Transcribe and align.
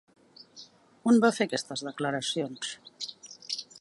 On 1.11 1.21
va 1.25 1.31
fer 1.37 1.47
aquestes 1.49 1.85
declaracions? 1.91 2.73